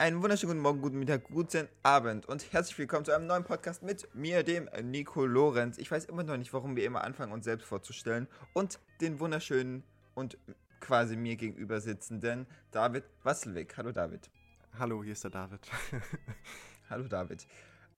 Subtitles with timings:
[0.00, 3.82] Einen wunderschönen guten Morgen, guten Mittag, guten Abend und herzlich willkommen zu einem neuen Podcast
[3.82, 5.76] mit mir, dem Nico Lorenz.
[5.76, 9.82] Ich weiß immer noch nicht, warum wir immer anfangen, uns selbst vorzustellen und den wunderschönen
[10.14, 10.38] und
[10.80, 13.76] quasi mir gegenüber sitzenden David Wasselweg.
[13.76, 14.30] Hallo David.
[14.78, 15.60] Hallo, hier ist der David.
[16.88, 17.46] Hallo David.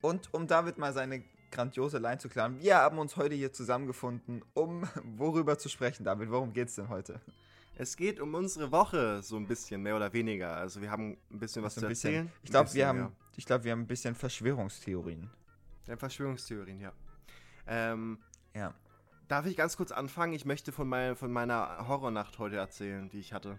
[0.01, 1.23] Und um David mal seine
[1.53, 6.03] grandiose Line zu klären, wir haben uns heute hier zusammengefunden, um worüber zu sprechen.
[6.03, 7.21] David, worum geht es denn heute?
[7.83, 10.55] Es geht um unsere Woche, so ein bisschen, mehr oder weniger.
[10.57, 12.15] Also wir haben ein bisschen was So zu ein bisschen.
[12.15, 12.33] erzählen.
[12.45, 15.23] Ich glaube, wir haben, ich glaube, wir haben ein bisschen Verschwörungstheorien.
[15.23, 15.29] Ja.
[15.89, 16.93] Ja, Verschwörungstheorien, ja.
[17.67, 18.19] Ähm,
[18.55, 18.73] Ja.
[19.27, 20.33] darf ich ganz kurz anfangen?
[20.33, 23.59] Ich möchte von, mein, von meiner Horrornacht heute erzählen, die ich hatte.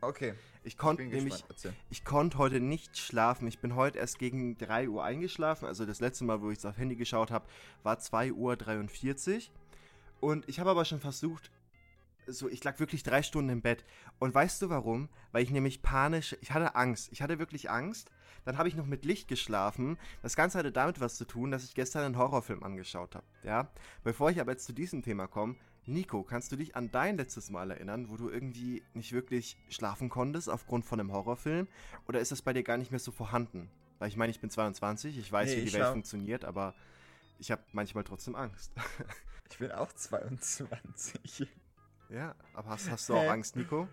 [0.00, 0.32] Okay.
[0.64, 1.44] Ich konnte nämlich,
[1.90, 3.46] ich konnte heute nicht schlafen.
[3.46, 5.66] Ich bin heute erst gegen 3 Uhr eingeschlafen.
[5.66, 7.44] Also das letzte Mal, wo ich aufs Handy geschaut habe,
[7.82, 9.42] war 2.43 Uhr.
[10.20, 11.50] Und ich habe aber schon versucht,
[12.32, 13.84] so, ich lag wirklich drei Stunden im Bett.
[14.18, 15.08] Und weißt du warum?
[15.32, 17.08] Weil ich nämlich panisch, ich hatte Angst.
[17.12, 18.10] Ich hatte wirklich Angst.
[18.44, 19.98] Dann habe ich noch mit Licht geschlafen.
[20.22, 23.26] Das Ganze hatte damit was zu tun, dass ich gestern einen Horrorfilm angeschaut habe.
[23.42, 23.70] Ja?
[24.02, 25.56] Bevor ich aber jetzt zu diesem Thema komme,
[25.86, 30.08] Nico, kannst du dich an dein letztes Mal erinnern, wo du irgendwie nicht wirklich schlafen
[30.08, 31.68] konntest aufgrund von einem Horrorfilm?
[32.06, 33.70] Oder ist das bei dir gar nicht mehr so vorhanden?
[33.98, 36.74] Weil ich meine, ich bin 22, ich weiß, Nee, wie die Welt funktioniert, aber
[37.38, 38.72] ich habe manchmal trotzdem Angst.
[39.52, 41.48] Ich bin auch 22.
[42.10, 43.30] ja, aber hast, hast du auch?
[43.30, 43.88] Angst, Nico?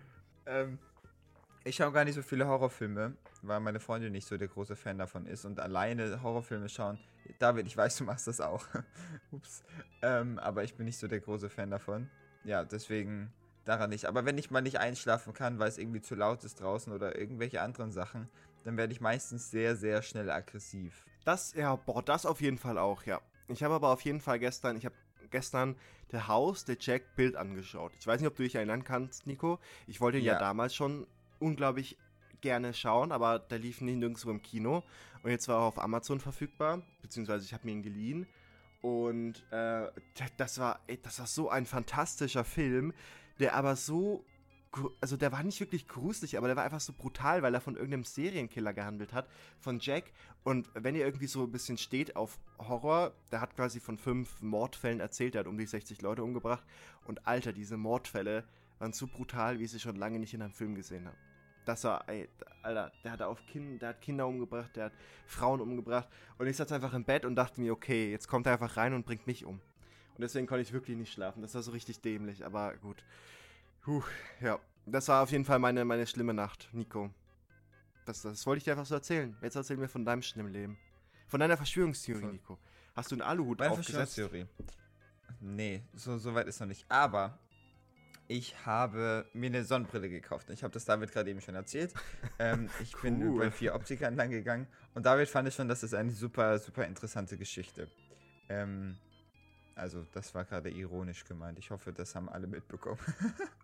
[0.46, 0.78] ähm,
[1.64, 4.98] ich schaue gar nicht so viele Horrorfilme, weil meine Freundin nicht so der große Fan
[4.98, 6.98] davon ist und alleine Horrorfilme schauen.
[7.38, 8.64] David, ich weiß, du machst das auch.
[9.32, 9.62] Ups.
[10.02, 12.08] Ähm, aber ich bin nicht so der große Fan davon.
[12.44, 13.30] Ja, deswegen
[13.64, 14.06] daran nicht.
[14.06, 17.18] Aber wenn ich mal nicht einschlafen kann, weil es irgendwie zu laut ist draußen oder
[17.18, 18.28] irgendwelche anderen Sachen,
[18.64, 21.04] dann werde ich meistens sehr, sehr schnell aggressiv.
[21.24, 23.20] Das, ja, boah, das auf jeden Fall auch, ja.
[23.48, 24.94] Ich habe aber auf jeden Fall gestern, ich habe
[25.30, 25.76] gestern
[26.12, 27.92] der Haus, der Jack Bild angeschaut.
[28.00, 29.58] Ich weiß nicht, ob du dich erinnern kannst, Nico.
[29.86, 30.38] Ich wollte ihn ja, Ja.
[30.38, 31.06] damals schon
[31.38, 31.96] unglaublich
[32.40, 34.84] gerne schauen, aber der lief nie nirgendwo im Kino.
[35.22, 38.26] Und jetzt war er auf Amazon verfügbar, beziehungsweise ich habe mir ihn geliehen.
[38.80, 39.88] Und äh,
[40.36, 42.94] das war, das war so ein fantastischer Film,
[43.40, 44.24] der aber so,
[45.00, 47.74] also der war nicht wirklich gruselig, aber der war einfach so brutal, weil er von
[47.74, 50.12] irgendeinem Serienkiller gehandelt hat, von Jack.
[50.44, 54.40] Und wenn ihr irgendwie so ein bisschen steht auf Horror, der hat quasi von fünf
[54.42, 56.64] Mordfällen erzählt, der hat um die 60 Leute umgebracht.
[57.06, 58.44] Und Alter, diese Mordfälle
[58.78, 61.16] waren so brutal, wie ich sie schon lange nicht in einem Film gesehen habe.
[61.64, 62.28] Das war, ey,
[62.62, 64.92] Alter, der hat auf kind, der hat Kinder umgebracht, der hat
[65.26, 66.08] Frauen umgebracht.
[66.38, 68.94] Und ich saß einfach im Bett und dachte mir, okay, jetzt kommt er einfach rein
[68.94, 69.60] und bringt mich um.
[70.18, 71.42] Und deswegen konnte ich wirklich nicht schlafen.
[71.42, 73.04] Das war so richtig dämlich, aber gut.
[73.88, 74.02] Puh,
[74.42, 74.58] ja.
[74.84, 77.08] Das war auf jeden Fall meine, meine schlimme Nacht, Nico.
[78.04, 79.34] Das, das wollte ich dir einfach so erzählen.
[79.40, 80.76] Jetzt erzähl mir von deinem schlimmen Leben.
[81.26, 82.58] Von deiner Verschwörungstheorie, Von- Nico.
[82.94, 84.14] Hast du einen Aluhut Meine aufgesetzt?
[84.14, 84.46] Verschwörungstheorie.
[85.40, 86.84] Nee, so, so weit ist noch nicht.
[86.90, 87.38] Aber
[88.26, 90.50] ich habe mir eine Sonnenbrille gekauft.
[90.50, 91.94] Ich habe das David gerade eben schon erzählt.
[92.38, 93.38] ähm, ich bin Cool.
[93.38, 94.66] bei vier Optikern lang gegangen.
[94.92, 97.90] Und David fand ich schon, das ist eine super, super interessante Geschichte.
[98.50, 98.98] Ähm,
[99.76, 101.58] also, das war gerade ironisch gemeint.
[101.58, 102.98] Ich hoffe, das haben alle mitbekommen.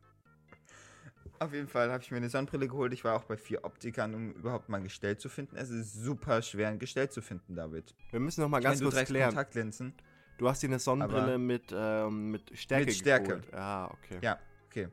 [1.39, 2.93] Auf jeden Fall habe ich mir eine Sonnenbrille geholt.
[2.93, 5.57] Ich war auch bei vier Optikern, um überhaupt mal ein Gestell zu finden.
[5.57, 7.95] Es ist super schwer, ein Gestell zu finden, David.
[8.11, 9.29] Wir müssen noch mal Ich ganz meine, kurz klären.
[9.31, 9.95] Kontaktlinsen.
[10.39, 13.27] Du hast dir eine Sonnenbrille mit, ähm, mit Stärke Mit Stärke.
[13.29, 13.49] geholt.
[13.53, 14.19] Ja, okay.
[14.21, 14.89] Ja, okay.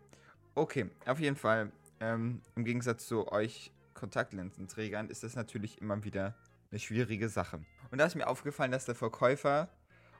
[0.54, 1.72] Okay, auf jeden Fall.
[2.00, 6.36] Ähm, Im Gegensatz zu euch Kontaktlinsenträgern ist das natürlich immer wieder
[6.72, 7.64] eine schwierige Sache.
[7.92, 9.70] Und da ist mir aufgefallen, dass der Verkäufer,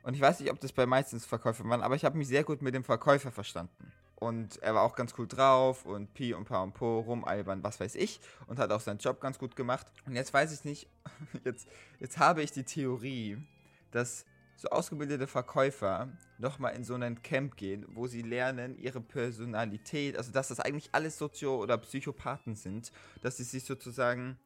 [0.04, 2.44] und ich weiß nicht, ob das bei meistens Verkäufer waren, aber ich habe mich sehr
[2.44, 3.91] gut mit dem Verkäufer verstanden.
[4.22, 7.80] Und er war auch ganz cool drauf und Pi und Pa und Po rumalbern, was
[7.80, 8.22] weiß ich.
[8.46, 9.88] Und hat auch seinen Job ganz gut gemacht.
[10.06, 10.88] Und jetzt weiß ich nicht,
[11.44, 11.68] jetzt,
[12.00, 13.40] jetzt habe ich die Theorie,
[13.90, 14.26] dass
[14.58, 20.32] so ausgebildete Verkäufer nochmal in so einen Camp gehen, wo sie lernen, ihre Personalität, also
[20.32, 22.92] dass das eigentlich alles Sozio- oder Psychopathen sind,
[23.24, 24.38] dass sie sich sozusagen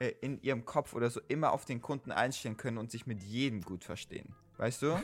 [0.00, 3.22] äh, in ihrem Kopf oder so immer auf den Kunden einstellen können und sich mit
[3.22, 4.34] jedem gut verstehen.
[4.58, 5.02] Weißt du?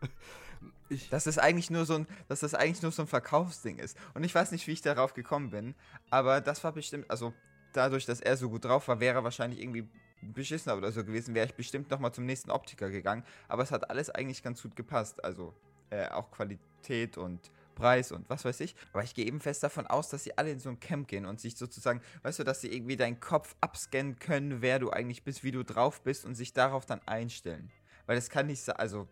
[0.88, 3.96] Ich, Dass das eigentlich nur so ein, dass das eigentlich nur so ein Verkaufsding ist.
[4.14, 5.74] Und ich weiß nicht, wie ich darauf gekommen bin,
[6.10, 7.32] aber das war bestimmt, also
[7.72, 9.88] dadurch, dass er so gut drauf war, wäre er wahrscheinlich irgendwie
[10.20, 13.24] beschissener oder so gewesen, wäre ich bestimmt nochmal zum nächsten Optiker gegangen.
[13.48, 15.24] Aber es hat alles eigentlich ganz gut gepasst.
[15.24, 15.54] Also
[15.90, 18.76] äh, auch Qualität und Preis und was weiß ich.
[18.92, 21.26] Aber ich gehe eben fest davon aus, dass sie alle in so ein Camp gehen
[21.26, 25.24] und sich sozusagen, weißt du, dass sie irgendwie deinen Kopf abscannen können, wer du eigentlich
[25.24, 27.70] bist, wie du drauf bist und sich darauf dann einstellen.
[28.06, 29.08] Weil das kann nicht sein, also,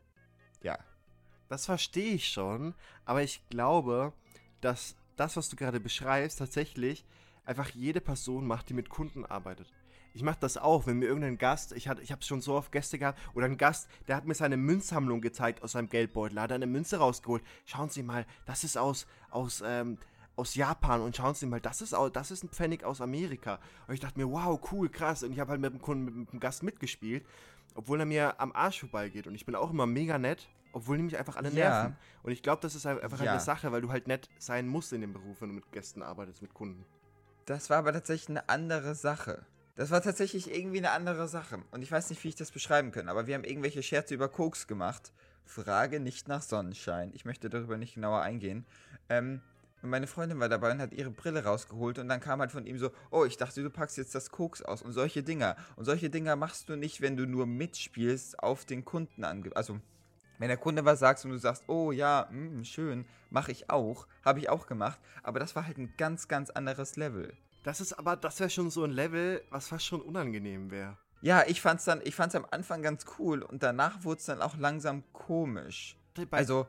[0.63, 0.79] ja.
[1.51, 2.75] Das verstehe ich schon,
[3.05, 4.13] aber ich glaube,
[4.61, 7.05] dass das, was du gerade beschreibst, tatsächlich
[7.45, 9.67] einfach jede Person macht, die mit Kunden arbeitet.
[10.15, 12.71] Ich mache das auch, wenn mir irgendein Gast, ich, hatte- ich habe schon so oft
[12.71, 16.53] Gäste gehabt, oder ein Gast, der hat mir seine Münzsammlung gezeigt aus seinem Geldbeutel, hat
[16.53, 17.43] eine Münze rausgeholt.
[17.67, 19.99] Schauen Sie mal, das ist aus, aus, ähm,
[20.37, 23.59] aus Japan und schauen Sie mal, das ist, das ist ein Pfennig aus Amerika.
[23.89, 25.25] Und ich dachte mir, wow, cool, krass.
[25.25, 27.27] Und ich habe halt mit dem, Kunden, mit dem Gast mitgespielt,
[27.75, 29.27] obwohl er mir am Arsch vorbeigeht.
[29.27, 31.93] Und ich bin auch immer mega nett, obwohl mich einfach alle nerven.
[31.93, 31.97] Ja.
[32.23, 33.33] Und ich glaube, das ist einfach ja.
[33.33, 36.03] eine Sache, weil du halt nett sein musst in dem Beruf, wenn du mit Gästen
[36.03, 36.85] arbeitest, mit Kunden.
[37.47, 39.45] Das war aber tatsächlich eine andere Sache.
[39.75, 41.63] Das war tatsächlich irgendwie eine andere Sache.
[41.71, 44.29] Und ich weiß nicht, wie ich das beschreiben kann, aber wir haben irgendwelche Scherze über
[44.29, 45.13] Koks gemacht.
[45.47, 47.11] Frage nicht nach Sonnenschein.
[47.15, 48.67] Ich möchte darüber nicht genauer eingehen.
[49.09, 49.41] Ähm,
[49.83, 52.67] und meine Freundin war dabei und hat ihre Brille rausgeholt und dann kam halt von
[52.67, 55.57] ihm so, oh, ich dachte, du packst jetzt das Koks aus und solche Dinger.
[55.77, 59.25] Und solche Dinger machst du nicht, wenn du nur mitspielst auf den Kunden.
[59.25, 59.81] Also,
[60.41, 63.69] wenn der Kunde was sagt und du sagst, oh ja, mh, hm, schön, mache ich
[63.69, 67.35] auch, habe ich auch gemacht, aber das war halt ein ganz, ganz anderes Level.
[67.63, 70.97] Das ist aber, das wäre schon so ein Level, was fast schon unangenehm wäre.
[71.21, 74.41] Ja, ich fand's dann, ich fand's am Anfang ganz cool und danach wurde es dann
[74.41, 75.99] auch langsam komisch.
[76.31, 76.67] Also,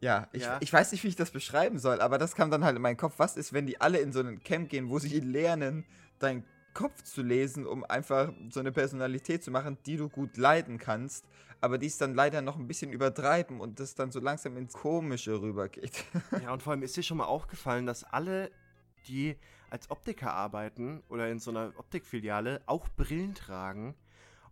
[0.00, 0.58] ja ich, ja.
[0.60, 2.96] ich weiß nicht, wie ich das beschreiben soll, aber das kam dann halt in meinen
[2.96, 3.14] Kopf.
[3.16, 5.84] Was ist, wenn die alle in so einen Camp gehen, wo sie lernen,
[6.20, 6.44] deinen
[6.78, 11.24] Kopf zu lesen, um einfach so eine Personalität zu machen, die du gut leiden kannst,
[11.60, 14.74] aber die es dann leider noch ein bisschen übertreiben und das dann so langsam ins
[14.74, 16.04] Komische rübergeht.
[16.40, 18.52] Ja, und vor allem ist dir schon mal aufgefallen, dass alle,
[19.08, 19.34] die
[19.70, 23.96] als Optiker arbeiten oder in so einer Optikfiliale, auch Brillen tragen.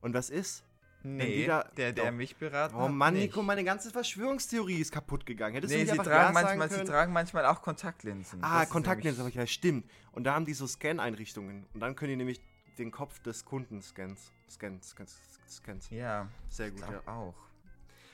[0.01, 0.65] Und was ist?
[1.07, 2.13] Nee, da, der, der doch.
[2.13, 5.55] mich beraten Oh Mann, Nico, meine ganze Verschwörungstheorie ist kaputt gegangen.
[5.55, 8.43] Hättest nee, sie tragen, manchmal, sie tragen manchmal auch Kontaktlinsen.
[8.43, 9.89] Ah, das Kontaktlinsen, aber ja, stimmt.
[10.13, 11.67] Und da haben die so Scan-Einrichtungen.
[11.73, 12.41] Und dann können die nämlich
[12.79, 14.33] den Kopf des Kunden scans.
[14.51, 15.17] Scans, scans,
[15.49, 15.91] scans.
[15.91, 16.81] Ja, sehr gut.
[16.81, 17.01] Ja.
[17.07, 17.35] auch.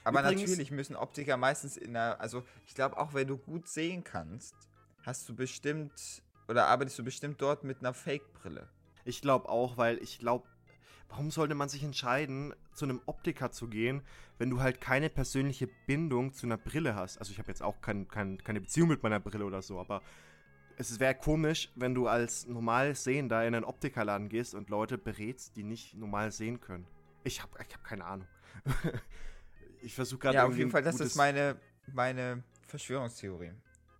[0.04, 3.68] Aber Übrigens, natürlich müssen Optiker meistens in der, also ich glaube auch, wenn du gut
[3.68, 4.54] sehen kannst,
[5.02, 8.68] hast du bestimmt, oder arbeitest du bestimmt dort mit einer Fake-Brille.
[9.04, 10.46] Ich glaube auch, weil ich glaube,
[11.12, 14.00] warum sollte man sich entscheiden, zu einem Optiker zu gehen,
[14.38, 17.18] wenn du halt keine persönliche Bindung zu einer Brille hast?
[17.18, 20.00] Also ich habe jetzt auch kein, kein, keine Beziehung mit meiner Brille oder so, aber
[20.78, 25.54] es wäre komisch, wenn du als normal Sehender in einen Optikerladen gehst und Leute berätst,
[25.56, 26.86] die nicht normal sehen können.
[27.24, 28.26] Ich habe ich hab keine Ahnung.
[29.82, 30.36] ich versuche gerade.
[30.36, 31.56] Ja, auf jeden Fall, das ist meine,
[31.92, 33.52] meine Verschwörungstheorie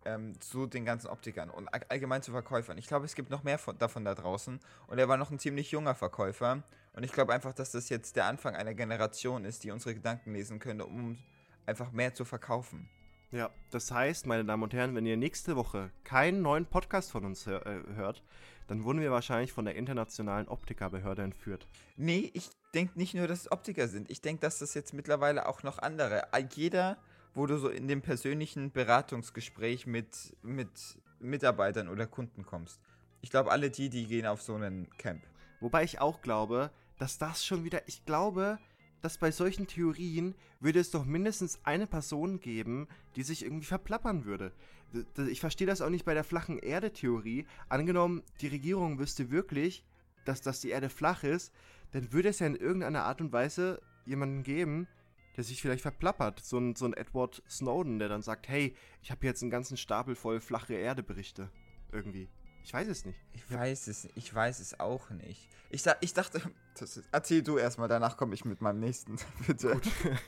[0.05, 2.79] ähm, zu den ganzen Optikern und allgemein zu Verkäufern.
[2.79, 4.61] Ich glaube, es gibt noch mehr von, davon da draußen.
[4.87, 6.63] Und er war noch ein ziemlich junger Verkäufer.
[6.95, 10.33] Und ich glaube einfach, dass das jetzt der Anfang einer Generation ist, die unsere Gedanken
[10.33, 11.19] lesen könnte, um
[11.67, 12.89] einfach mehr zu verkaufen.
[13.31, 17.25] Ja, das heißt, meine Damen und Herren, wenn ihr nächste Woche keinen neuen Podcast von
[17.25, 18.23] uns hör, äh, hört,
[18.67, 21.67] dann wurden wir wahrscheinlich von der internationalen Optikerbehörde entführt.
[21.97, 24.11] Nee, ich denke nicht nur, dass es Optiker sind.
[24.11, 26.25] Ich denke, dass das jetzt mittlerweile auch noch andere.
[26.55, 26.99] Jeder
[27.35, 30.69] wo du so in dem persönlichen Beratungsgespräch mit, mit
[31.19, 32.81] Mitarbeitern oder Kunden kommst.
[33.21, 35.23] Ich glaube, alle die, die gehen auf so einen Camp.
[35.61, 36.71] Wobei ich auch glaube,
[37.03, 38.61] dass das schon wieder, ich glaube,
[39.01, 44.25] dass bei solchen Theorien würde es doch mindestens eine Person geben, die sich irgendwie verplappern
[44.25, 44.53] würde.
[45.27, 47.45] Ich verstehe das auch nicht bei der flachen Erde-Theorie.
[47.69, 49.85] Angenommen, die Regierung wüsste wirklich,
[50.25, 51.53] dass, dass die Erde flach ist,
[51.91, 54.87] dann würde es ja in irgendeiner Art und Weise jemanden geben,
[55.37, 56.39] der sich vielleicht verplappert.
[56.39, 59.77] So ein, so ein Edward Snowden, der dann sagt, hey, ich habe jetzt einen ganzen
[59.77, 61.51] Stapel voll flache Erde-Berichte.
[61.91, 62.29] Irgendwie.
[62.65, 63.19] Ich weiß es nicht.
[63.33, 65.49] Ich weiß es, ich weiß es auch nicht.
[65.71, 66.41] Ich, ich dachte,
[66.81, 69.17] ist, erzähl du erstmal, danach komme ich mit meinem nächsten,
[69.47, 69.73] bitte.
[69.73, 69.89] Gut.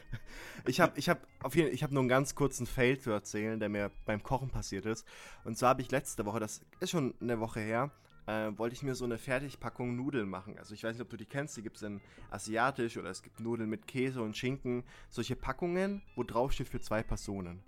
[0.67, 3.61] Ich habe ich hab auf jeden ich habe nur einen ganz kurzen Fail zu erzählen,
[3.61, 5.07] der mir beim Kochen passiert ist.
[5.45, 7.93] Und zwar habe ich letzte Woche, das ist schon eine Woche her,
[8.27, 10.59] äh, wollte ich mir so eine Fertigpackung Nudeln machen.
[10.59, 13.23] Also ich weiß nicht, ob du die kennst, die gibt es in asiatisch oder es
[13.23, 14.85] gibt Nudeln mit Käse und Schinken.
[15.11, 17.63] Solche Packungen, wo drauf steht für zwei Personen.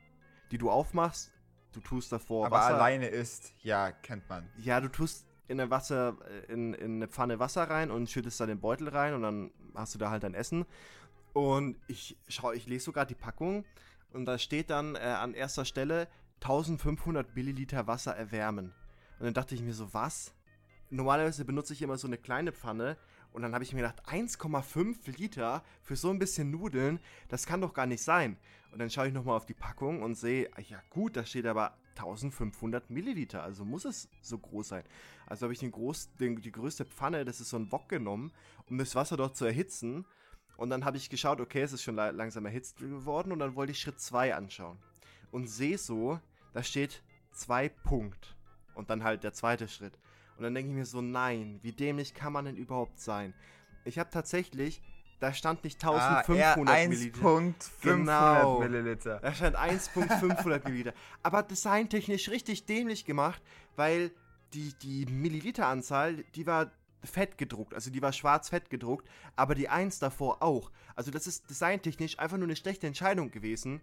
[0.51, 1.33] Die du aufmachst,
[1.77, 2.75] du tust davor Aber Wasser.
[2.75, 4.49] alleine ist, ja, kennt man.
[4.57, 6.17] Ja, du tust in eine Wasser,
[6.49, 9.95] in, in eine Pfanne Wasser rein und schüttest da den Beutel rein und dann hast
[9.95, 10.65] du da halt dein Essen.
[11.33, 13.65] Und ich schau, ich lese sogar die Packung
[14.13, 16.09] und da steht dann äh, an erster Stelle
[16.43, 18.73] 1500 Milliliter Wasser erwärmen.
[19.19, 20.33] Und dann dachte ich mir so, was?
[20.91, 22.97] normalerweise benutze ich immer so eine kleine Pfanne
[23.37, 27.61] und dann habe ich mir gedacht, 1,5 Liter für so ein bisschen Nudeln, das kann
[27.61, 28.39] doch gar nicht sein.
[28.73, 31.77] Und dann schaue ich nochmal auf die Packung und sehe, ja gut, da steht aber
[31.97, 34.85] 1500 Milliliter, also muss es so groß sein.
[35.27, 38.33] Also habe ich den groß, den, die größte Pfanne, das ist so ein Wok genommen,
[38.71, 40.07] um das Wasser dort zu erhitzen.
[40.57, 43.73] Und dann habe ich geschaut, okay, es ist schon langsam erhitzt geworden und dann wollte
[43.73, 44.79] ich Schritt 2 anschauen.
[45.31, 46.21] Und sehe so,
[46.55, 47.03] da steht
[47.33, 48.35] 2 Punkt.
[48.75, 49.99] Und dann halt der zweite Schritt.
[50.37, 53.35] Und dann denke ich mir so, nein, wie dämlich kann man denn überhaupt sein?
[53.85, 54.83] Ich habe tatsächlich,
[55.21, 57.21] da stand nicht 1500 ah, Milliliter.
[57.21, 59.19] 1.500 genau, Milliliter.
[59.21, 60.95] Da stand 1.500 Milliliter.
[61.23, 63.43] Aber designtechnisch richtig dämlich gemacht,
[63.77, 64.11] weil
[64.53, 66.71] die, die Milliliteranzahl, die war
[67.03, 70.71] fett gedruckt, also die war schwarz-fett gedruckt, aber die 1 davor auch.
[70.95, 73.81] Also das ist designtechnisch einfach nur eine schlechte Entscheidung gewesen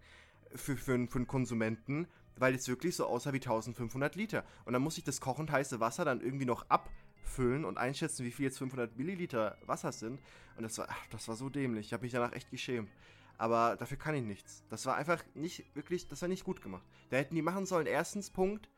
[0.55, 4.43] für, für, für einen Konsumenten, weil es wirklich so aussah wie 1500 Liter.
[4.65, 8.31] Und dann muss ich das kochend heiße Wasser dann irgendwie noch abfüllen und einschätzen, wie
[8.31, 10.19] viel jetzt 500 Milliliter Wasser sind.
[10.57, 11.87] Und das war, ach, das war so dämlich.
[11.87, 12.91] Ich habe mich danach echt geschämt.
[13.37, 14.63] Aber dafür kann ich nichts.
[14.69, 16.83] Das war einfach nicht wirklich, das war nicht gut gemacht.
[17.09, 18.69] Da hätten die machen sollen, erstens Punkt,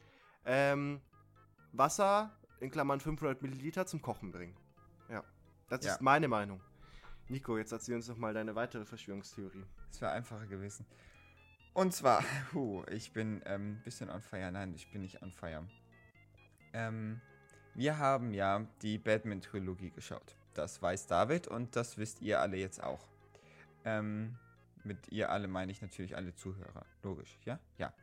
[0.45, 1.01] ähm,
[1.73, 2.31] Wasser
[2.61, 4.55] in Klammern 500 Milliliter zum Kochen bringen.
[5.09, 5.23] Ja,
[5.69, 5.93] das Ja.
[5.93, 6.61] ist meine Meinung.
[7.27, 9.65] Nico, jetzt erzähl uns doch mal deine weitere Verschwörungstheorie.
[9.91, 10.85] Es wäre einfacher gewesen.
[11.75, 14.49] Und zwar, puh, ich bin ein ähm, bisschen on fire.
[14.49, 15.67] Nein, ich bin nicht on fire.
[16.73, 17.19] Ähm,
[17.75, 20.37] wir haben ja die Batman-Trilogie geschaut.
[20.53, 23.05] Das weiß David und das wisst ihr alle jetzt auch.
[23.83, 24.37] Ähm,
[24.85, 26.85] mit ihr alle meine ich natürlich alle Zuhörer.
[27.03, 27.59] Logisch, ja?
[27.77, 27.93] Ja.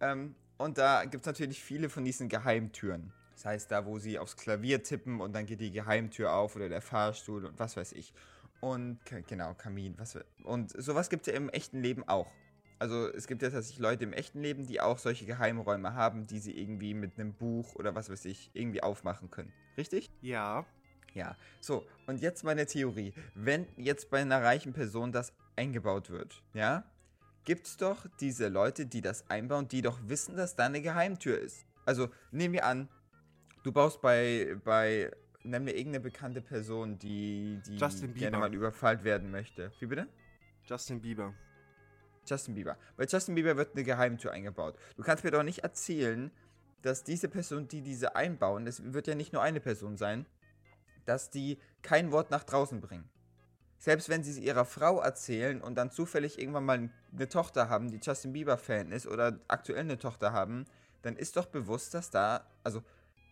[0.00, 3.12] Ähm, und da gibt es natürlich viele von diesen Geheimtüren.
[3.34, 6.68] Das heißt, da, wo sie aufs Klavier tippen und dann geht die Geheimtür auf oder
[6.68, 8.12] der Fahrstuhl und was weiß ich.
[8.60, 8.98] Und
[9.28, 9.94] genau, Kamin.
[9.98, 12.28] Was, und sowas gibt es ja im echten Leben auch.
[12.82, 16.40] Also es gibt ja tatsächlich Leute im echten Leben, die auch solche Geheimräume haben, die
[16.40, 19.52] sie irgendwie mit einem Buch oder was weiß ich irgendwie aufmachen können.
[19.78, 20.10] Richtig?
[20.20, 20.66] Ja.
[21.14, 21.36] Ja.
[21.60, 23.14] So, und jetzt meine Theorie.
[23.36, 26.82] Wenn jetzt bei einer reichen Person das eingebaut wird, ja,
[27.44, 31.64] gibt's doch diese Leute, die das einbauen, die doch wissen, dass da eine Geheimtür ist.
[31.86, 32.88] Also nehmen wir an,
[33.62, 35.08] du baust bei, bei,
[35.44, 38.48] nenn mir irgendeine bekannte Person, die, die Justin gerne Bieber.
[38.48, 39.70] mal überfallen werden möchte.
[39.78, 40.08] Wie bitte?
[40.64, 41.32] Justin Bieber.
[42.26, 42.76] Justin Bieber.
[42.96, 44.76] Bei Justin Bieber wird eine Geheimtür eingebaut.
[44.96, 46.30] Du kannst mir doch nicht erzählen,
[46.82, 50.26] dass diese Person, die diese einbauen, das wird ja nicht nur eine Person sein,
[51.04, 53.08] dass die kein Wort nach draußen bringen.
[53.78, 57.90] Selbst wenn sie es ihrer Frau erzählen und dann zufällig irgendwann mal eine Tochter haben,
[57.90, 60.66] die Justin Bieber-Fan ist oder aktuell eine Tochter haben,
[61.02, 62.82] dann ist doch bewusst, dass da, also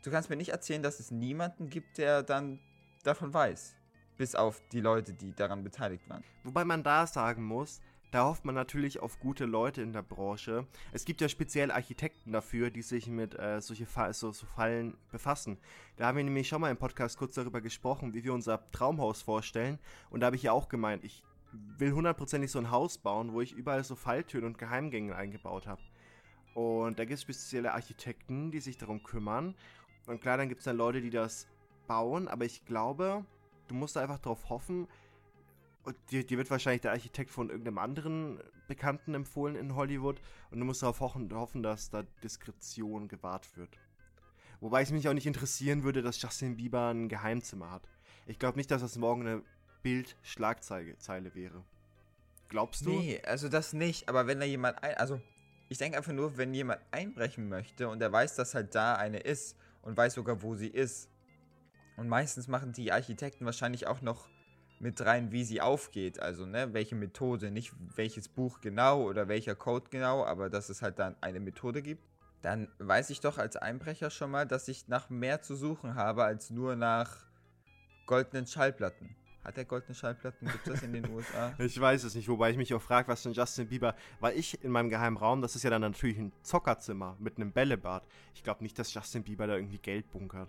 [0.03, 2.59] du kannst mir nicht erzählen, dass es niemanden gibt, der dann
[3.05, 3.77] davon weiß.
[4.17, 6.25] Bis auf die Leute, die daran beteiligt waren.
[6.43, 7.81] Wobei man da sagen muss,
[8.11, 10.67] da hofft man natürlich auf gute Leute in der Branche.
[10.93, 14.97] Es gibt ja speziell Architekten dafür, die sich mit äh, solche Fa so, so Fallen
[15.13, 15.59] befassen.
[15.97, 19.23] Da haben wir nämlich schon mal im Podcast kurz darüber gesprochen, wie wir unser Traumhaus
[19.23, 19.79] vorstellen.
[20.11, 23.41] Und da habe ich ja auch gemeint, ich will hundertprozentig so ein Haus bauen, wo
[23.41, 25.83] ich überall so Falltüren und Geheimgänge eingebaut habe.
[26.55, 29.55] Und da gibt es spezielle Architekten, die sich darum kümmern.
[30.07, 31.47] Und klar, dann gibt es dann Leute, die das
[31.87, 33.25] bauen, aber ich glaube,
[33.69, 34.89] du musst da einfach drauf hoffen,
[35.85, 40.21] und dir, dir wird wahrscheinlich der Architekt von irgendeinem anderen Bekannten empfohlen in Hollywood
[40.51, 43.79] und du musst darauf hoffen, hoffen, dass da Diskretion gewahrt wird.
[44.61, 47.89] Wobei es mich auch nicht interessieren würde, dass Justin Bieber ein Geheimzimmer hat.
[48.27, 49.43] Ich glaube nicht, dass das morgen eine
[49.83, 51.65] Bild-Schlagzeile Zeile wäre.
[52.49, 52.91] Glaubst du?
[52.91, 54.09] Nee, also das nicht.
[54.09, 54.95] Aber wenn da jemand ein.
[54.95, 55.21] Also,
[55.69, 59.19] ich denke einfach nur, wenn jemand einbrechen möchte und er weiß, dass halt da eine
[59.19, 61.09] ist und weiß sogar, wo sie ist.
[61.97, 64.29] Und meistens machen die Architekten wahrscheinlich auch noch
[64.81, 66.21] mit rein, wie sie aufgeht.
[66.21, 67.51] Also, ne, welche Methode.
[67.51, 71.83] Nicht welches Buch genau oder welcher Code genau, aber dass es halt dann eine Methode
[71.83, 72.03] gibt.
[72.43, 76.25] Dann weiß ich doch als Einbrecher schon mal, dass ich nach mehr zu suchen habe
[76.25, 77.27] als nur nach
[78.07, 79.15] goldenen Schallplatten.
[79.45, 80.49] Hat er goldene Schallplatten?
[80.49, 81.55] Gibt es das in den USA?
[81.59, 84.63] Ich weiß es nicht, wobei ich mich auch frage, was denn Justin Bieber, weil ich
[84.65, 88.07] in meinem geheimen Raum, das ist ja dann natürlich ein Zockerzimmer mit einem Bällebad.
[88.35, 90.49] Ich glaube nicht, dass Justin Bieber da irgendwie Geld bunkert.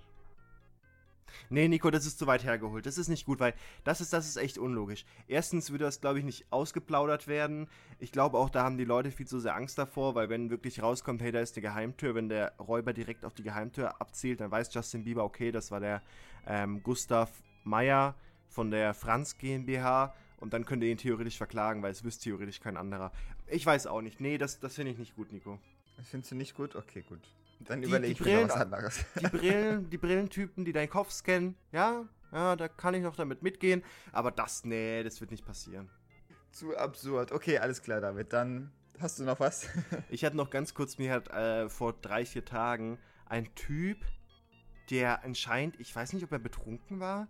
[1.50, 2.86] Nee, Nico, das ist zu weit hergeholt.
[2.86, 5.06] Das ist nicht gut, weil das ist, das ist echt unlogisch.
[5.28, 7.68] Erstens würde das, glaube ich, nicht ausgeplaudert werden.
[8.00, 10.82] Ich glaube auch, da haben die Leute viel zu sehr Angst davor, weil wenn wirklich
[10.82, 14.52] rauskommt, hey, da ist eine Geheimtür, wenn der Räuber direkt auf die Geheimtür abzielt, dann
[14.52, 16.02] weiß Justin Bieber, okay, das war der
[16.48, 17.32] ähm, Gustav
[17.64, 18.16] Meyer
[18.48, 22.60] von der Franz GmbH und dann könnt ihr ihn theoretisch verklagen, weil es wüsste theoretisch
[22.60, 23.12] kein anderer.
[23.48, 24.20] Ich weiß auch nicht.
[24.20, 25.60] Nee, das, das finde ich nicht gut, Nico.
[25.98, 26.76] Das findest du nicht gut?
[26.76, 27.22] Okay, gut.
[27.66, 29.06] Dann Die- überlege ich Brillen- was anderes.
[29.22, 33.44] Die Brillen, die Brillentypen, die deinen Kopf scannen, ja, ja, da kann ich noch damit
[33.44, 33.84] mitgehen.
[34.12, 35.90] Aber das, nee, das wird nicht passieren.
[36.52, 37.32] Zu absurd.
[37.32, 38.34] Okay, alles klar, David.
[38.34, 39.68] Dann hast du noch was?
[40.10, 43.98] Ich hatte noch ganz kurz, mir hat äh, vor drei, vier Tagen ein Typ,
[44.90, 47.28] der anscheinend, ich weiß nicht, ob er betrunken war,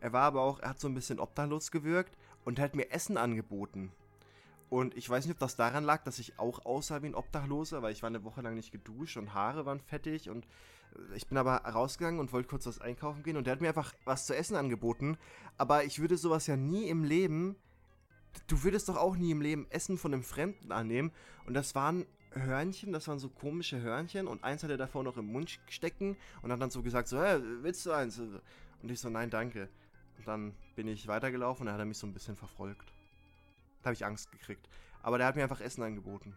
[0.00, 3.16] er war aber auch, er hat so ein bisschen obdachlos gewirkt und hat mir Essen
[3.16, 3.92] angeboten.
[4.70, 7.82] Und ich weiß nicht, ob das daran lag, dass ich auch aussah wie ein Obdachloser,
[7.82, 10.46] weil ich war eine Woche lang nicht geduscht und Haare waren fettig und
[10.94, 13.68] äh, ich bin aber rausgegangen und wollte kurz was einkaufen gehen und der hat mir
[13.68, 15.18] einfach was zu essen angeboten.
[15.58, 17.56] Aber ich würde sowas ja nie im Leben,
[18.46, 21.10] du würdest doch auch nie im Leben Essen von einem Fremden annehmen.
[21.46, 25.16] Und das waren Hörnchen, das waren so komische Hörnchen und eins hat er davor noch
[25.16, 28.20] im Mund stecken und hat dann so gesagt, so, hey, willst du eins?
[28.20, 29.68] Und ich so, nein, danke.
[30.18, 32.92] Und dann bin ich weitergelaufen und dann hat er mich so ein bisschen verfolgt.
[33.82, 34.68] Da habe ich Angst gekriegt.
[35.02, 36.36] Aber der hat mir einfach Essen angeboten.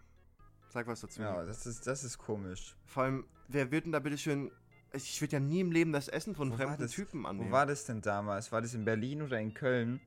[0.69, 1.21] Sag was dazu.
[1.21, 2.75] Ja, das ist, das ist komisch.
[2.85, 4.51] Vor allem, wer wird denn da bitte schön.
[4.91, 6.87] Ich würde ja nie im Leben das Essen von Wo fremden?
[6.87, 7.49] Typen annehmen.
[7.49, 8.51] Wo war das denn damals?
[8.51, 9.99] War das in Berlin oder in Köln?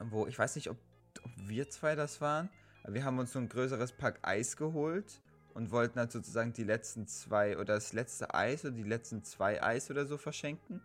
[0.00, 0.76] Wo, ich weiß nicht, ob,
[1.22, 2.50] ob wir zwei das waren,
[2.88, 5.20] wir haben uns so ein größeres Pack Eis geholt
[5.54, 9.62] und wollten halt sozusagen die letzten zwei oder das letzte Eis oder die letzten zwei
[9.62, 10.80] Eis oder so verschenken.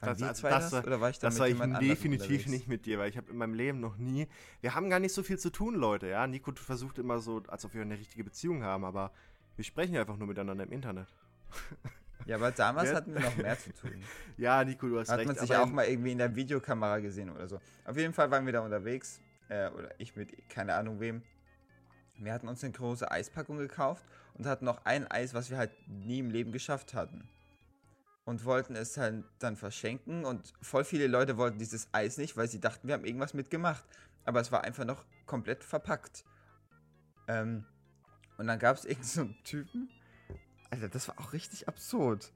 [0.00, 2.46] Waren Das- das das, war- oder war ich da Das war ich definitiv unterwegs?
[2.48, 4.28] nicht mit dir, weil ich habe in meinem Leben noch nie.
[4.60, 6.08] Wir haben gar nicht so viel zu tun, Leute.
[6.08, 9.12] Ja, Nico versucht immer so, als ob wir eine richtige Beziehung haben, aber
[9.56, 11.08] wir sprechen einfach nur miteinander im Internet.
[12.26, 14.02] Ja, aber damals Wer- hatten wir noch mehr zu tun.
[14.38, 15.26] Ja, Nico, du hast Hat recht.
[15.26, 17.60] man sich auch mal irgendwie in der Videokamera gesehen oder so.
[17.84, 19.20] Auf jeden Fall waren wir da unterwegs.
[19.50, 21.20] Äh, oder ich mit keine Ahnung wem.
[22.16, 24.06] Wir hatten uns eine große Eispackung gekauft
[24.38, 27.28] und hatten noch ein Eis, was wir halt nie im Leben geschafft hatten.
[28.24, 32.48] Und wollten es halt dann verschenken und voll viele Leute wollten dieses Eis nicht, weil
[32.48, 33.84] sie dachten, wir haben irgendwas mitgemacht.
[34.24, 36.24] Aber es war einfach noch komplett verpackt.
[37.28, 37.66] Ähm,
[38.38, 39.90] und dann gab es irgendeinen so Typen.
[40.70, 42.32] Alter, das war auch richtig absurd.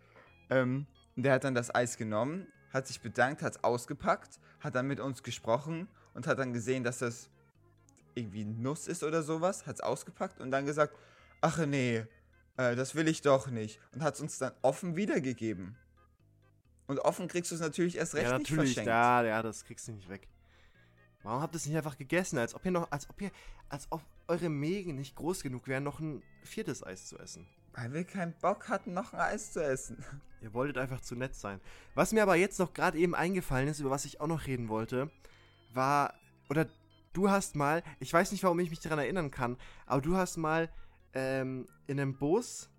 [0.50, 4.86] Ähm, der hat dann das Eis genommen, hat sich bedankt, hat es ausgepackt, hat dann
[4.86, 7.30] mit uns gesprochen und hat dann gesehen, dass das
[8.14, 10.96] irgendwie Nuss ist oder sowas, hat es ausgepackt und dann gesagt,
[11.40, 12.04] ach nee,
[12.58, 13.80] äh, das will ich doch nicht.
[13.94, 15.76] Und hat es uns dann offen wiedergegeben.
[16.86, 18.88] Und offen kriegst du es natürlich erst recht ja, nicht natürlich, verschenkt.
[18.88, 20.28] ja, ja, das kriegst du nicht weg.
[21.22, 22.38] Warum habt ihr es nicht einfach gegessen?
[22.38, 23.30] Als ob ihr noch, als ob ihr,
[23.68, 27.46] als ob eure Mägen nicht groß genug wären, noch ein viertes Eis zu essen.
[27.74, 30.04] Weil wir keinen Bock hatten, noch ein Eis zu essen.
[30.40, 31.60] Ihr wolltet einfach zu nett sein.
[31.94, 34.68] Was mir aber jetzt noch gerade eben eingefallen ist, über was ich auch noch reden
[34.68, 35.10] wollte,
[35.74, 36.14] war,
[36.48, 36.66] oder
[37.12, 40.36] du hast mal, ich weiß nicht, warum ich mich daran erinnern kann, aber du hast
[40.36, 40.70] mal
[41.14, 42.70] ähm, in einem Bus,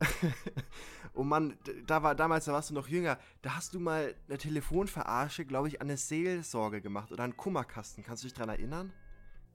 [1.14, 4.38] oh Mann, da war damals, da warst du noch jünger, da hast du mal eine
[4.38, 8.02] Telefonverarsche, glaube ich, an eine Seelsorge gemacht oder einen Kummerkasten.
[8.02, 8.92] Kannst du dich daran erinnern?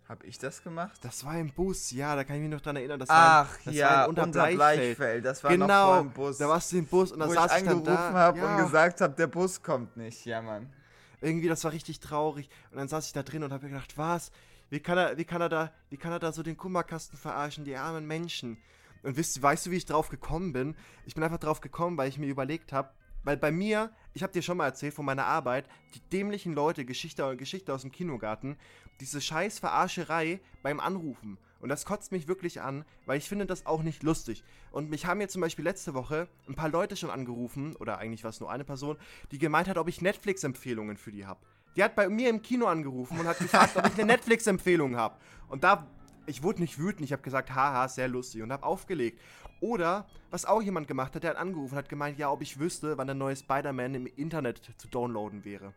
[0.07, 0.97] Hab ich das gemacht?
[1.03, 2.97] Das war im Bus, ja, da kann ich mich noch daran erinnern.
[2.99, 4.97] Das war Ach ein, das ja, war ein unter Unterbleichfeld.
[4.97, 5.25] Bleichfeld.
[5.25, 6.37] Das war noch Genau, vor dem Bus.
[6.37, 8.13] da warst du im Bus und wo ich saß ich angerufen da.
[8.13, 8.55] habe ja.
[8.55, 10.23] und gesagt habe, der Bus kommt nicht.
[10.25, 10.71] Ja, Mann.
[11.19, 12.49] irgendwie, das war richtig traurig.
[12.71, 14.31] Und dann saß ich da drin und habe mir gedacht, was?
[14.69, 17.63] Wie kann er, wie kann er da, wie kann er da so den Kummerkasten verarschen,
[17.63, 18.57] die armen Menschen?
[19.03, 20.75] Und wisst, weißt du, wie ich drauf gekommen bin?
[21.05, 22.89] Ich bin einfach drauf gekommen, weil ich mir überlegt habe,
[23.23, 26.85] weil bei mir, ich habe dir schon mal erzählt von meiner Arbeit, die dämlichen Leute,
[26.85, 28.57] Geschichte, Geschichte aus dem Kinogarten,
[28.99, 31.37] diese scheiß Verarscherei beim Anrufen.
[31.59, 34.43] Und das kotzt mich wirklich an, weil ich finde das auch nicht lustig.
[34.71, 38.23] Und mich haben mir zum Beispiel letzte Woche ein paar Leute schon angerufen, oder eigentlich
[38.23, 38.97] war es nur eine Person,
[39.31, 41.39] die gemeint hat, ob ich Netflix-Empfehlungen für die habe.
[41.77, 45.15] Die hat bei mir im Kino angerufen und hat gefragt, ob ich eine Netflix-Empfehlung habe.
[45.47, 45.85] Und da,
[46.25, 49.21] ich wurde nicht wütend, ich habe gesagt, haha, sehr lustig und habe aufgelegt.
[49.59, 52.59] Oder, was auch jemand gemacht hat, der hat angerufen und hat gemeint, ja, ob ich
[52.59, 55.73] wüsste, wann der neue Spider-Man im Internet zu downloaden wäre.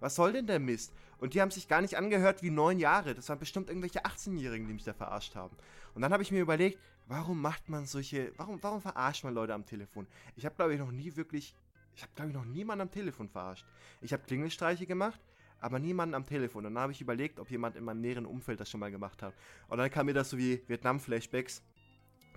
[0.00, 0.92] Was soll denn der Mist?
[1.18, 3.14] Und die haben sich gar nicht angehört wie neun Jahre.
[3.14, 5.56] Das waren bestimmt irgendwelche 18-Jährigen, die mich da verarscht haben.
[5.94, 9.54] Und dann habe ich mir überlegt, warum macht man solche, warum, warum verarscht man Leute
[9.54, 10.08] am Telefon?
[10.34, 11.54] Ich habe, glaube ich, noch nie wirklich,
[11.94, 13.64] ich habe, glaube ich, noch niemanden am Telefon verarscht.
[14.02, 15.20] Ich habe Klingelstreiche gemacht,
[15.60, 16.66] aber niemanden am Telefon.
[16.66, 19.22] Und dann habe ich überlegt, ob jemand in meinem näheren Umfeld das schon mal gemacht
[19.22, 19.34] hat.
[19.68, 21.62] Und dann kam mir das so wie Vietnam-Flashbacks.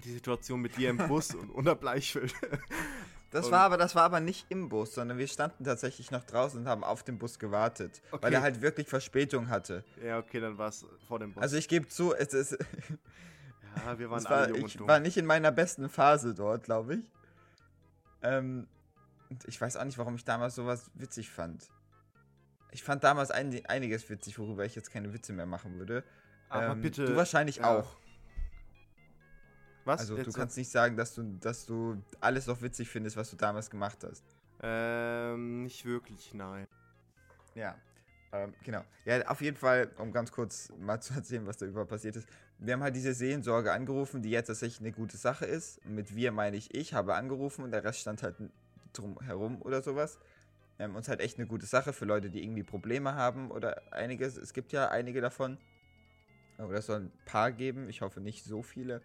[0.03, 2.33] Die Situation mit dir im Bus und unter Bleichfeld.
[3.31, 6.23] Das Und- war aber, das war aber nicht im Bus, sondern wir standen tatsächlich noch
[6.23, 8.33] draußen und haben auf den Bus gewartet, weil Okay.
[8.33, 9.83] er halt wirklich Verspätung hatte.
[10.03, 11.43] ja, okay, dann war es vor dem Bus.
[11.43, 12.51] Also ich gebe zu, es ist,
[13.85, 16.95] ja, wir waren alle war, jung ich war nicht in meiner besten Phase dort, glaube
[16.95, 17.01] ich.
[18.23, 18.67] Ähm,
[19.45, 21.69] ich weiß auch nicht, warum ich damals sowas witzig fand.
[22.71, 26.03] Ich fand damals ein, einiges witzig, worüber ich jetzt keine Witze mehr machen würde.
[26.49, 27.05] Aber Ähm, bitte.
[27.05, 27.65] Du wahrscheinlich ja.
[27.79, 27.95] auch.
[29.85, 30.01] Was?
[30.01, 33.29] Also du Jetzt- kannst nicht sagen, dass du, dass du alles noch witzig findest, was
[33.31, 34.23] du damals gemacht hast.
[34.61, 36.67] Ähm, nicht wirklich, nein.
[37.55, 37.75] Ja,
[38.31, 38.83] ähm, genau.
[39.05, 42.27] Ja, auf jeden Fall, um ganz kurz mal zu erzählen, was da überhaupt passiert ist.
[42.59, 45.83] Wir haben halt diese Seelensorge angerufen, die jetzt tatsächlich eine gute Sache ist.
[45.85, 48.35] Mit wir meine ich, ich habe angerufen und der Rest stand halt
[48.93, 50.19] drum herum oder sowas.
[50.79, 54.37] Ähm, uns halt echt eine gute Sache für Leute, die irgendwie Probleme haben oder einiges.
[54.37, 55.57] Es gibt ja einige davon.
[56.57, 59.01] Oder es soll ein paar geben, ich hoffe nicht so viele.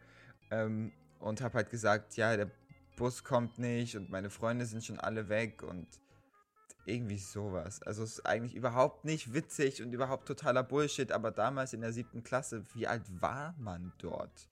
[0.51, 2.51] Ähm, und habe halt gesagt, ja, der
[2.97, 5.87] Bus kommt nicht und meine Freunde sind schon alle weg und
[6.87, 7.83] irgendwie sowas.
[7.83, 11.93] Also es ist eigentlich überhaupt nicht witzig und überhaupt totaler Bullshit, aber damals in der
[11.93, 14.49] siebten Klasse, wie alt war man dort?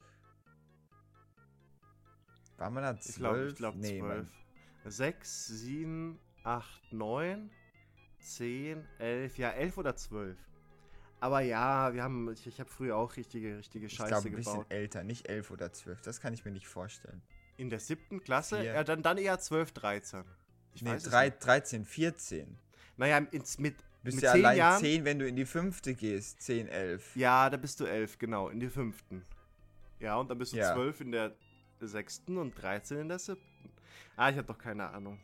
[2.57, 3.07] War man da zwölf?
[3.09, 4.29] Ich glaube, ich glaube Nee, zwölf.
[4.85, 7.51] Sechs, sieben, acht, neun,
[8.21, 10.39] zehn, elf, ja, elf oder zwölf.
[11.21, 14.35] Aber ja, wir haben, ich, ich habe früher auch richtige, richtige ich Scheiße glaube ein
[14.35, 14.73] bisschen gebaut.
[14.73, 16.01] älter, nicht elf oder zwölf.
[16.03, 17.23] Das kann ich mir nicht vorstellen.
[17.57, 18.57] In der siebten Klasse?
[18.61, 18.73] Vier.
[18.73, 20.25] Ja, dann, dann eher zwölf, dreizehn.
[20.75, 21.45] Ich nee, weiß es drei, nicht.
[21.45, 22.59] 13, 14.
[22.97, 24.81] Naja, ins, mit, Bist mit ja zehn allein Jahren.
[24.81, 26.43] 10, wenn du in die fünfte gehst.
[26.43, 27.15] 10, 11.
[27.15, 29.25] Ja, da bist du elf, genau, in der fünften.
[30.01, 30.75] Ja, und dann bist du Ja.
[30.75, 31.37] zwölf in der
[31.81, 33.71] sechsten und 13 in der siebten.
[34.17, 35.21] Ah, ich habe doch keine Ahnung.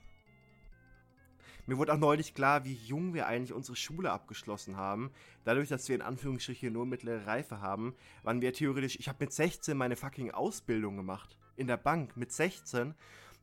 [1.69, 5.11] Mir wurde auch neulich klar, wie jung wir eigentlich unsere Schule abgeschlossen haben.
[5.45, 8.99] Dadurch, dass wir in Anführungsstrichen nur mittlere Reife haben, waren wir theoretisch.
[8.99, 11.37] Ich habe mit 16 meine fucking Ausbildung gemacht.
[11.57, 12.95] in der Bank mit 16.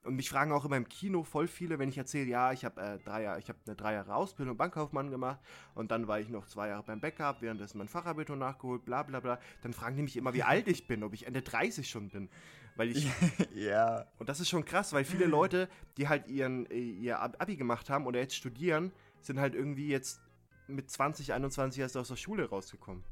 [0.05, 2.81] Und mich fragen auch immer im Kino voll viele, wenn ich erzähle, ja, ich habe
[2.81, 5.39] äh, drei Jahre, ich habe eine drei Jahre Ausbildung Bankkaufmann gemacht
[5.73, 9.19] und dann war ich noch zwei Jahre beim Backup, währenddessen mein Fachabitur nachgeholt, bla bla
[9.19, 9.39] bla.
[9.61, 12.29] Dann fragen die mich immer, wie alt ich bin, ob ich Ende 30 schon bin.
[12.75, 13.07] Weil ich.
[13.55, 14.05] ja.
[14.19, 17.89] Und das ist schon krass, weil viele Leute, die halt ihren, äh, ihr Abi gemacht
[17.89, 20.21] haben oder jetzt studieren, sind halt irgendwie jetzt
[20.67, 23.03] mit 20, 21 erst aus der Schule rausgekommen.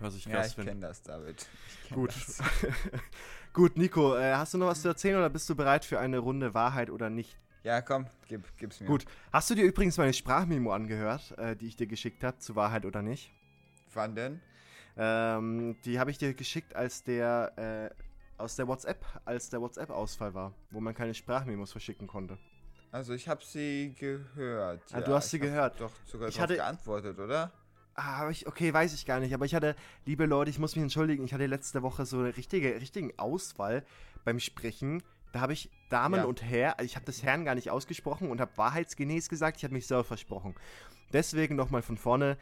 [0.00, 0.72] Was ich krass finde.
[0.72, 1.46] Ja, ich kenne das, David.
[1.86, 2.10] Kenn Gut.
[2.10, 2.42] Das.
[3.52, 6.18] Gut, Nico, äh, hast du noch was zu erzählen oder bist du bereit für eine
[6.18, 7.38] Runde Wahrheit oder nicht?
[7.62, 8.86] Ja, komm, gib, gib's mir.
[8.86, 9.04] Gut.
[9.32, 12.84] Hast du dir übrigens meine Sprachmemo angehört, äh, die ich dir geschickt habe, zu Wahrheit
[12.84, 13.30] oder nicht?
[13.92, 14.40] Wann denn?
[14.96, 18.02] Ähm, die habe ich dir geschickt, als der äh,
[18.38, 22.38] aus der WhatsApp, als der WhatsApp-Ausfall war, wo man keine Sprachmemos verschicken konnte.
[22.90, 24.82] Also ich habe sie gehört.
[24.92, 25.80] Ah, ja, du hast sie gehört.
[25.80, 27.50] Doch sogar ich hatte geantwortet, oder?
[27.94, 29.32] Ah, ich, okay, weiß ich gar nicht.
[29.34, 32.32] Aber ich hatte, liebe Leute, ich muss mich entschuldigen, ich hatte letzte Woche so einen
[32.32, 33.84] richtige, richtigen Ausfall
[34.24, 35.02] beim Sprechen.
[35.32, 36.24] Da habe ich Damen ja.
[36.24, 39.74] und Herr, ich habe das Herrn gar nicht ausgesprochen und habe wahrheitsgemäß gesagt, ich habe
[39.74, 40.54] mich selber versprochen.
[41.12, 42.36] Deswegen nochmal von vorne.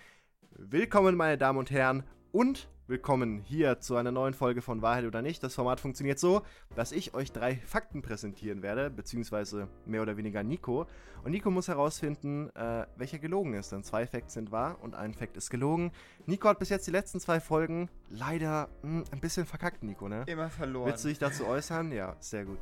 [0.51, 5.23] Willkommen, meine Damen und Herren, und willkommen hier zu einer neuen Folge von Wahrheit oder
[5.23, 5.43] nicht.
[5.43, 6.43] Das Format funktioniert so,
[6.75, 10.87] dass ich euch drei Fakten präsentieren werde, beziehungsweise mehr oder weniger Nico.
[11.25, 13.73] Und Nico muss herausfinden, äh, welcher gelogen ist.
[13.73, 15.93] Denn zwei Facts sind wahr und ein Fact ist gelogen.
[16.27, 20.09] Nico hat bis jetzt die letzten zwei Folgen leider mh, hm, ein bisschen verkackt, Nico,
[20.09, 20.25] ne?
[20.27, 20.89] Immer verloren.
[20.91, 21.93] Willst du dich dazu äußern?
[21.93, 22.59] Ja, sehr gut.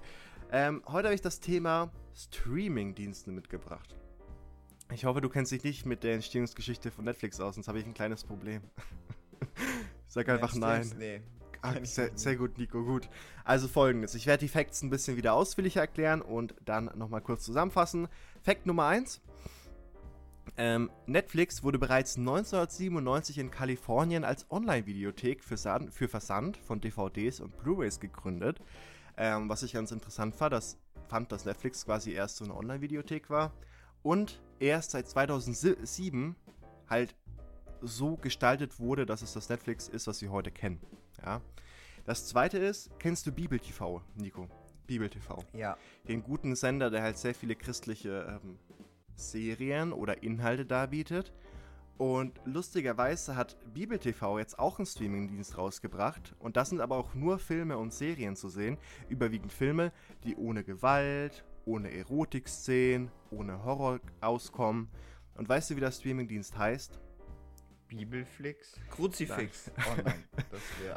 [0.51, 3.95] Ähm, heute habe ich das Thema Streaming-Dienste mitgebracht.
[4.95, 7.85] Ich hoffe, du kennst dich nicht mit der Entstehungsgeschichte von Netflix aus, sonst habe ich
[7.85, 8.63] ein kleines Problem.
[10.07, 10.93] Sag einfach ja, nein.
[10.99, 11.21] Nee.
[11.61, 13.09] Ah, sehr, sehr, gut, Nico, gut.
[13.45, 17.45] Also folgendes, ich werde die Facts ein bisschen wieder ausführlicher erklären und dann nochmal kurz
[17.45, 18.09] zusammenfassen.
[18.43, 19.21] Fact Nummer 1.
[20.57, 25.57] Ähm, Netflix wurde bereits 1997 in Kalifornien als Online-Videothek für,
[25.91, 28.61] für, Versand von DVDs und Blu-rays gegründet.
[29.17, 33.31] Ähm, was ich ganz interessant war, das fand, dass Netflix quasi erst so eine Online-Videothek
[33.31, 33.53] war
[34.03, 36.37] und erst seit 2007
[36.89, 37.15] halt
[37.81, 40.81] so gestaltet wurde, dass es das Netflix ist, was wir heute kennen.
[41.25, 41.41] Ja.
[42.05, 44.49] Das zweite ist, kennst du Bibel TV, Nico?
[44.87, 45.45] Bibel TV.
[45.53, 45.77] Ja.
[46.09, 48.59] Den guten Sender, der halt sehr viele christliche ähm,
[49.15, 51.33] Serien oder Inhalte darbietet.
[51.99, 56.35] Und lustigerweise hat Bibel TV jetzt auch einen Streamingdienst rausgebracht.
[56.39, 58.79] Und das sind aber auch nur Filme und Serien zu sehen.
[59.09, 59.93] Überwiegend Filme,
[60.25, 64.89] die ohne Gewalt, ohne Erotikszenen, ohne Horror auskommen.
[65.35, 67.01] Und weißt du, wie der Streamingdienst heißt?
[67.89, 68.75] Bibelflix?
[68.91, 69.71] Kruzifix.
[69.77, 70.25] Nein.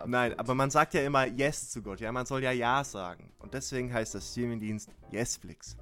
[0.04, 2.00] Oh nein, aber man sagt ja immer Yes zu Gott.
[2.00, 3.32] Ja, man soll ja Ja sagen.
[3.40, 5.78] Und deswegen heißt das Streamingdienst Yesflix.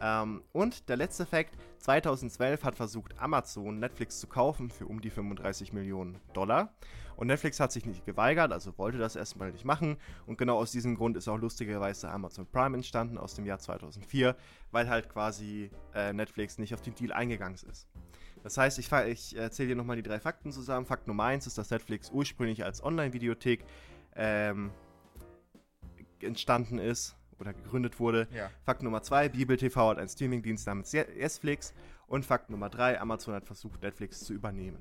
[0.00, 5.10] Ähm, und der letzte Fakt: 2012 hat versucht Amazon Netflix zu kaufen für um die
[5.10, 6.74] 35 Millionen Dollar.
[7.16, 9.98] Und Netflix hat sich nicht geweigert, also wollte das erstmal nicht machen.
[10.26, 14.34] Und genau aus diesem Grund ist auch lustigerweise Amazon Prime entstanden aus dem Jahr 2004,
[14.70, 17.86] weil halt quasi äh, Netflix nicht auf den Deal eingegangen ist.
[18.42, 20.86] Das heißt, ich, ich erzähle dir nochmal die drei Fakten zusammen.
[20.86, 23.64] Fakt Nummer 1 ist, dass Netflix ursprünglich als Online-Videothek
[24.16, 24.70] ähm,
[26.20, 28.28] entstanden ist oder gegründet wurde.
[28.32, 28.50] Ja.
[28.64, 31.74] Fakt Nummer 2, Bibel TV hat einen Streamingdienst namens Netflix.
[32.06, 34.78] Und Fakt Nummer 3, Amazon hat versucht, Netflix zu übernehmen.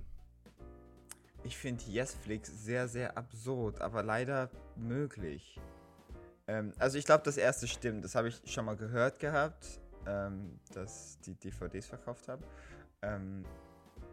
[1.43, 5.59] Ich finde Yesflix sehr, sehr absurd, aber leider möglich.
[6.47, 8.03] Ähm, also ich glaube, das erste stimmt.
[8.03, 12.43] Das habe ich schon mal gehört gehabt, ähm, dass die DVDs verkauft haben
[13.01, 13.45] ähm,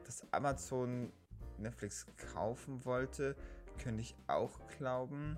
[0.04, 1.12] dass Amazon
[1.58, 3.36] Netflix kaufen wollte,
[3.82, 5.36] könnte ich auch glauben.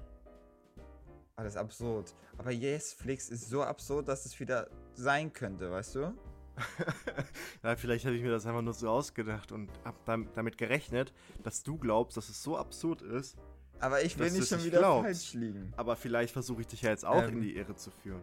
[1.36, 2.14] Alles absurd.
[2.36, 6.14] Aber Yesflix ist so absurd, dass es wieder sein könnte, weißt du?
[7.62, 11.12] ja, vielleicht habe ich mir das einfach nur so ausgedacht und habe damit gerechnet,
[11.44, 13.36] dass du glaubst, dass es so absurd ist.
[13.80, 15.04] Aber ich will nicht schon wieder glaubst.
[15.04, 15.72] falsch liegen.
[15.76, 18.22] Aber vielleicht versuche ich dich ja jetzt auch ähm, in die Irre zu führen.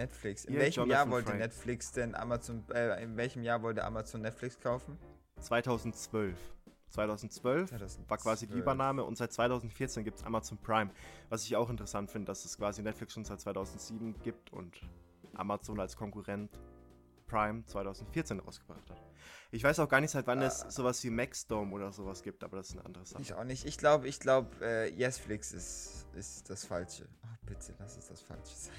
[0.00, 0.44] Netflix.
[0.44, 1.40] In ja, welchem Jonathan Jahr wollte Frank.
[1.40, 4.98] Netflix denn Amazon, äh, in welchem Jahr wollte Amazon Netflix kaufen?
[5.40, 6.36] 2012.
[6.90, 10.90] 2012, 2012 war quasi die Übernahme und seit 2014 gibt es Amazon Prime.
[11.28, 14.80] Was ich auch interessant finde, dass es quasi Netflix schon seit 2007 gibt und
[15.34, 16.50] Amazon als Konkurrent
[17.28, 19.00] Prime 2014 rausgebracht hat.
[19.52, 20.46] Ich weiß auch gar nicht, seit wann ah.
[20.46, 23.22] es sowas wie Maxdome oder sowas gibt, aber das ist eine andere Sache.
[23.22, 23.66] Ich auch nicht.
[23.66, 27.06] Ich glaube, ich glaube, äh, Yesflix ist, ist das Falsche.
[27.22, 28.74] Oh, bitte, lass es das Falsche sein.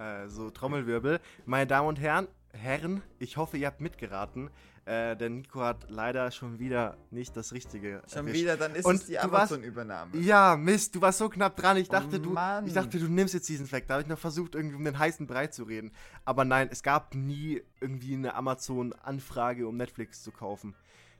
[0.00, 1.20] Äh, so Trommelwirbel.
[1.44, 4.50] Meine Damen und Herren, Herren, ich hoffe, ihr habt mitgeraten.
[4.86, 8.02] Äh, denn Nico hat leider schon wieder nicht das Richtige.
[8.08, 8.42] Schon erwischt.
[8.42, 10.16] wieder, dann ist und es die Amazon-Übernahme.
[10.16, 11.76] Ja, Mist, du warst so knapp dran.
[11.76, 12.36] Ich dachte, oh, du,
[12.66, 13.90] ich dachte, du nimmst jetzt diesen Fact.
[13.90, 15.92] Da habe ich noch versucht, irgendwie um den heißen Brei zu reden.
[16.24, 20.74] Aber nein, es gab nie irgendwie eine Amazon-Anfrage, um Netflix zu kaufen.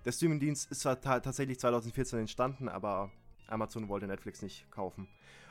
[0.06, 3.10] Der Streamingdienst ist zwar tatsächlich 2014 entstanden, aber
[3.50, 5.08] Amazon wollte Netflix nicht kaufen.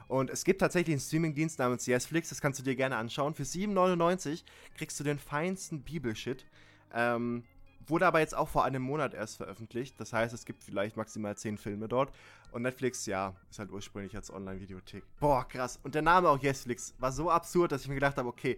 [0.07, 3.35] Und es gibt tatsächlich einen Streamingdienst namens YesFlix, das kannst du dir gerne anschauen.
[3.35, 4.43] Für 7,99
[4.75, 6.45] kriegst du den feinsten Bibelshit.
[6.93, 7.43] Ähm,
[7.89, 9.99] wurde aber jetzt auch vor einem Monat erst veröffentlicht.
[9.99, 12.11] Das heißt, es gibt vielleicht maximal 10 Filme dort.
[12.51, 15.03] Und Netflix, ja, ist halt ursprünglich als Online-Videothek.
[15.19, 15.79] Boah, krass.
[15.83, 18.57] Und der Name auch YesFlix war so absurd, dass ich mir gedacht habe, okay,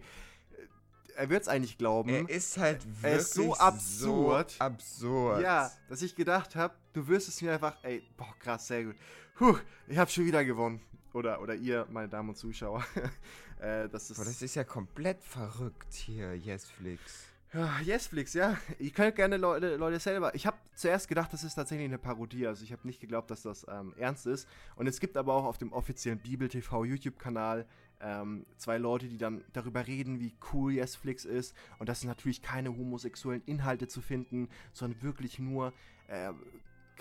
[0.52, 2.08] äh, er wird es eigentlich glauben.
[2.08, 4.52] Er ist halt wirklich Er ist so absurd.
[4.52, 5.42] So absurd.
[5.42, 8.96] Ja, dass ich gedacht habe, du wirst es mir einfach, ey, boah, krass, sehr gut.
[9.34, 9.56] Puh,
[9.88, 10.80] ich habe schon wieder gewonnen.
[11.14, 12.84] Oder, oder ihr, meine Damen und Zuschauer.
[13.60, 17.26] äh, das, ist, Boah, das ist ja komplett verrückt hier, Yesflix.
[17.52, 18.56] ja, Yesflix, ja.
[18.78, 20.34] Ihr könnt gerne Leute, Leute selber.
[20.34, 22.46] Ich habe zuerst gedacht, das ist tatsächlich eine Parodie.
[22.46, 24.48] Also ich habe nicht geglaubt, dass das ähm, ernst ist.
[24.76, 27.66] Und es gibt aber auch auf dem offiziellen Bibel TV YouTube-Kanal
[28.00, 31.54] ähm, zwei Leute, die dann darüber reden, wie cool Yesflix ist.
[31.78, 35.72] Und das sind natürlich keine homosexuellen Inhalte zu finden, sondern wirklich nur
[36.08, 36.32] äh,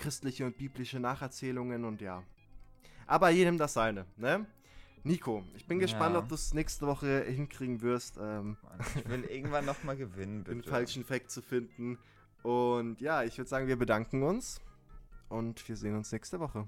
[0.02, 2.24] christliche und biblische Nacherzählungen und ja.
[3.08, 4.46] Aber jedem das seine, ne?
[5.04, 6.20] Nico, ich bin gespannt, Ja.
[6.20, 8.18] ob du es nächste Woche hinkriegen wirst.
[8.18, 10.58] Ähm, Mann, ich will irgendwann nochmal gewinnen, bitte.
[10.62, 11.98] den falschen Fact zu finden.
[12.44, 14.62] Und ja, ich würde sagen, wir bedanken uns
[15.30, 16.68] und wir sehen uns nächste Woche.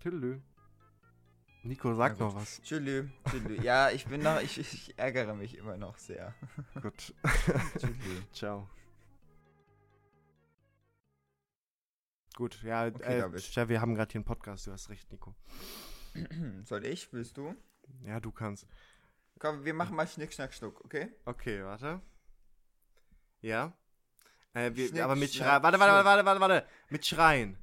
[0.00, 0.40] Tüdelü.
[1.64, 2.62] Nico, sag noch was.
[2.62, 2.82] Tschüss.
[3.30, 3.62] Tschüss.
[3.62, 6.34] Ja, ich bin noch, ich, ich ärgere mich immer noch sehr.
[6.80, 7.14] Gut.
[7.78, 7.96] Tschüss.
[8.32, 8.68] Ciao.
[12.38, 13.38] Gut, ja, Okay, äh.
[13.40, 15.34] Chef, wir haben gerade hier einen Podcast, du hast recht, Nico.
[16.66, 17.12] Soll ich?
[17.12, 17.52] Willst du?
[18.04, 18.64] Ja, du kannst.
[19.40, 21.08] Komm, wir machen mal Schnick, Schnack, Schnuck, okay?
[21.24, 22.00] Okay, warte.
[23.40, 23.76] Ja.
[24.54, 25.64] Äh, wir, Schnick, aber mit Schreien.
[25.64, 26.66] Warte, warte, warte, warte, warte.
[26.90, 27.58] Mit Schreien.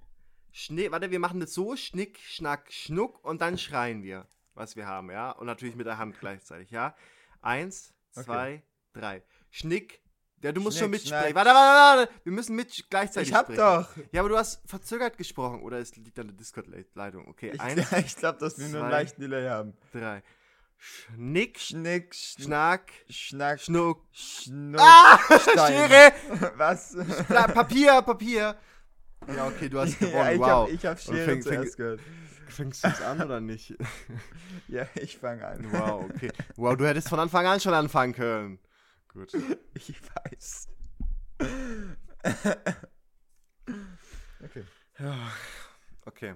[0.51, 4.87] Schnick, warte, wir machen das so: Schnick, Schnack, Schnuck und dann schreien wir, was wir
[4.87, 5.31] haben, ja?
[5.31, 6.97] Und natürlich mit der Hand gleichzeitig, ja?
[7.41, 8.25] Eins, Okay.
[8.25, 9.23] zwei, drei.
[9.51, 10.01] Schnick.
[10.45, 11.23] Ja, du musst schon Schnick, mitsprechen.
[11.31, 11.35] schnack.
[11.35, 12.13] Warte, warte, warte.
[12.23, 13.57] Wir müssen mit gleichzeitig Ich hab sprechen.
[13.57, 13.87] doch.
[14.11, 15.61] Ja, aber du hast verzögert gesprochen.
[15.63, 17.27] Oder es liegt an der Discord-Leitung.
[17.27, 19.73] Okay, Ich, eins, ich glaube, dass wir nur einen leichten Delay haben.
[19.91, 20.21] drei.
[20.77, 24.01] Schnick, Schnick, Schnack, Schnack, Schnack, Schnuck.
[24.11, 25.17] Schnuck, Ah!
[25.39, 25.89] Stein.
[25.89, 26.13] Schere!
[26.57, 26.95] Was?
[27.27, 28.55] Pla- Papier, Papier.
[29.35, 30.15] Ja, okay, du hast gewonnen.
[30.15, 30.47] ja, ich wow.
[30.47, 31.99] hab, ich hab Und Schere fäng- zuerst fäng- gehört.
[32.49, 33.73] Fängst du es an oder nicht?
[34.67, 35.65] Ja, ich fange an.
[35.71, 36.29] Wow, okay.
[36.55, 38.59] Wow, du hättest von Anfang an schon anfangen können.
[39.15, 39.31] Gut.
[39.75, 40.67] Ich weiß.
[44.43, 44.65] okay.
[44.99, 45.31] Ja,
[46.05, 46.35] okay.